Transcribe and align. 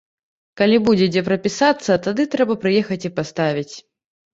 Калі 0.61 0.79
будзе, 0.87 1.11
дзе 1.13 1.21
прапісацца, 1.29 2.01
тады 2.11 2.29
трэба 2.35 2.53
прыехаць 2.67 3.03
і 3.09 3.17
паставіць. 3.23 3.73